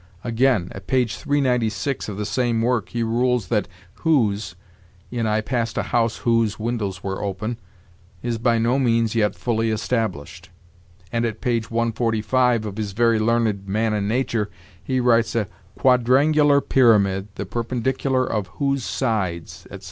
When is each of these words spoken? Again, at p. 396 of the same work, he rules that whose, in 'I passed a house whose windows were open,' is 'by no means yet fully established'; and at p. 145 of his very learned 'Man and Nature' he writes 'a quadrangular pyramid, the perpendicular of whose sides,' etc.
Again, 0.23 0.69
at 0.71 0.87
p. 0.87 1.05
396 1.05 2.09
of 2.09 2.17
the 2.17 2.25
same 2.25 2.59
work, 2.63 2.89
he 2.89 3.03
rules 3.03 3.49
that 3.49 3.67
whose, 4.01 4.55
in 5.11 5.27
'I 5.27 5.41
passed 5.41 5.77
a 5.77 5.83
house 5.93 6.17
whose 6.25 6.57
windows 6.57 7.03
were 7.03 7.21
open,' 7.23 7.59
is 8.23 8.39
'by 8.39 8.57
no 8.57 8.79
means 8.79 9.13
yet 9.13 9.35
fully 9.35 9.69
established'; 9.69 10.49
and 11.11 11.23
at 11.23 11.39
p. 11.39 11.59
145 11.61 12.65
of 12.65 12.77
his 12.77 12.93
very 12.93 13.19
learned 13.19 13.67
'Man 13.67 13.93
and 13.93 14.07
Nature' 14.07 14.49
he 14.83 14.99
writes 14.99 15.35
'a 15.35 15.47
quadrangular 15.77 16.61
pyramid, 16.61 17.27
the 17.35 17.45
perpendicular 17.45 18.25
of 18.25 18.47
whose 18.57 18.83
sides,' 18.83 19.65
etc. 19.67 19.79